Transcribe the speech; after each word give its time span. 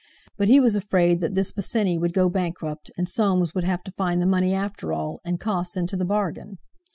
But 0.35 0.47
he 0.47 0.59
was 0.59 0.75
afraid 0.75 1.21
that 1.21 1.35
this 1.35 1.51
Bosinney 1.51 1.99
would 1.99 2.11
go 2.11 2.27
bankrupt 2.27 2.89
and 2.97 3.07
Soames 3.07 3.53
would 3.53 3.65
have 3.65 3.83
to 3.83 3.91
find 3.91 4.19
the 4.19 4.25
money 4.25 4.51
after 4.51 4.91
all, 4.91 5.21
and 5.23 5.39
costs 5.39 5.77
into 5.77 5.95
the 5.95 6.05
bargain. 6.05 6.57